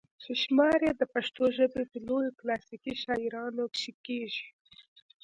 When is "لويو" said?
2.07-2.37